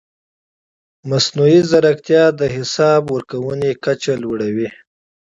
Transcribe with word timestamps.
مصنوعي 1.09 1.59
ځیرکتیا 1.69 2.23
د 2.39 2.41
حساب 2.55 3.01
ورکونې 3.15 3.71
کچه 3.83 4.13
لوړوي. 4.23 4.69